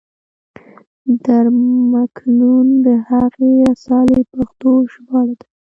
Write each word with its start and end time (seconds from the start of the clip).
در 1.25 1.45
مکنون 1.91 2.67
د 2.85 2.87
هغې 3.09 3.51
رسالې 3.69 4.21
پښتو 4.33 4.71
ژباړه 4.93 5.33
ده. 5.39 5.45